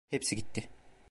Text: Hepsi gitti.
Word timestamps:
Hepsi 0.09 0.35
gitti. 0.35 0.69